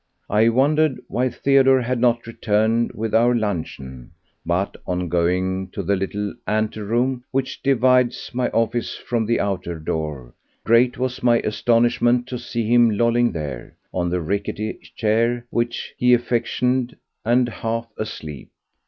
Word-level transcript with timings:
I 0.31 0.49
wondered 0.49 0.99
why 1.09 1.29
Theodore 1.29 1.83
had 1.83 1.99
not 1.99 2.25
returned 2.25 2.91
with 2.95 3.13
our 3.13 3.35
luncheon, 3.35 4.13
but 4.43 4.75
on 4.87 5.09
going 5.09 5.67
to 5.73 5.83
the 5.83 5.95
little 5.95 6.33
anteroom 6.47 7.23
which 7.29 7.61
divides 7.61 8.31
my 8.33 8.49
office 8.49 8.97
from 8.97 9.27
the 9.27 9.39
outer 9.39 9.77
door, 9.77 10.33
great 10.63 10.97
was 10.97 11.21
my 11.21 11.37
astonishment 11.41 12.25
to 12.29 12.39
see 12.39 12.65
him 12.65 12.89
lolling 12.89 13.31
there 13.31 13.75
on 13.93 14.09
the 14.09 14.21
rickety 14.21 14.79
chair 14.95 15.45
which 15.51 15.93
he 15.97 16.15
affectioned, 16.15 16.97
and 17.23 17.47
half 17.47 17.87
asleep. 17.95 18.49